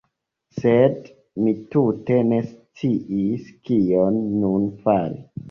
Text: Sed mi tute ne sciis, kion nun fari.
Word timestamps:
Sed 0.59 0.95
mi 1.47 1.53
tute 1.75 2.17
ne 2.31 2.39
sciis, 2.47 3.53
kion 3.71 4.19
nun 4.41 4.69
fari. 4.89 5.25